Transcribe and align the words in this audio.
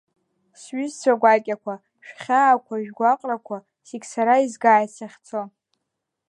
Сҩызцәа 0.61 1.13
гәакьақәа, 1.21 1.73
шәхьаақәа 2.05 2.73
шәгәаҟрақәа 2.85 3.57
зегьы 3.87 4.07
сара 4.13 4.35
изгааит 4.45 4.89
сахьцо. 4.97 5.41